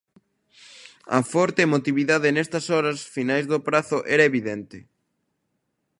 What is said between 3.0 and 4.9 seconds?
finais do prazo era evidente.